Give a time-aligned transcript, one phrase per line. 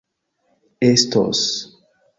[0.89, 1.47] estos